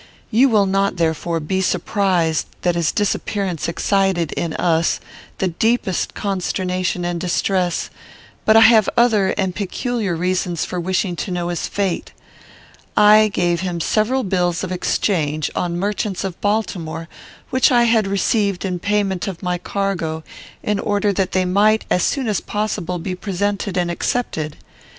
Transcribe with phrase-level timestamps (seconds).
[0.31, 4.99] You will not, therefore, be surprised that his disappearance excited, in us,
[5.37, 7.91] the deepest consternation and distress;
[8.43, 12.13] but I have other and peculiar reasons for wishing to know his fate.
[12.97, 17.07] I gave him several bills of exchange on merchants of Baltimore,
[17.51, 20.23] which I had received in payment of my cargo,
[20.63, 24.57] in order that they might, as soon as possible, be presented and accepted.